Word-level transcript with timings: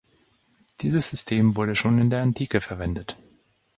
Dieses 0.79 1.07
System 1.11 1.55
wurde 1.57 1.75
schon 1.75 1.99
in 1.99 2.09
der 2.09 2.23
Antike 2.23 2.59
verwendet. 2.59 3.17